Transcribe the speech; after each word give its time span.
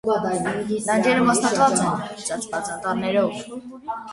Լանջերը 0.87 1.27
մասնատված 1.27 1.83
են՝ 1.89 2.03
ծածկված 2.25 2.73
անտառներով։ 2.79 3.41